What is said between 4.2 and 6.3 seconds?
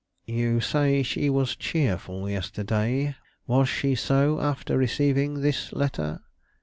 after receiving this letter?"